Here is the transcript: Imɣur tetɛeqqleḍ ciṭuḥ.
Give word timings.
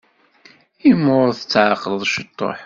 Imɣur 0.89 1.29
tetɛeqqleḍ 1.39 2.03
ciṭuḥ. 2.13 2.59